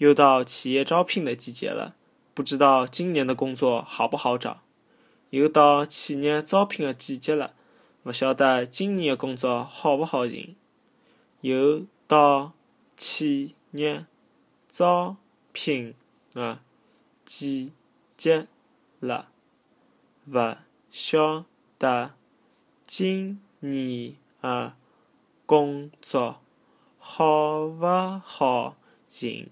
[0.00, 1.94] 又到企业招聘的季节了，
[2.32, 4.62] 不知道今年的工作好不好找。
[5.28, 7.52] 又到企业招聘的季节了，
[8.02, 10.56] 不晓得今年的工作好不好寻。
[11.42, 12.52] 又到
[12.96, 14.06] 企业
[14.70, 15.18] 招
[15.52, 15.94] 聘
[16.32, 16.60] 的
[17.26, 17.74] 季
[18.16, 18.46] 节
[19.00, 19.28] 了，
[20.24, 20.56] 不
[20.90, 21.44] 晓
[21.78, 22.14] 得
[22.86, 24.72] 今年的
[25.44, 26.40] 工作
[26.98, 27.86] 好不
[28.24, 28.76] 好
[29.06, 29.50] 寻。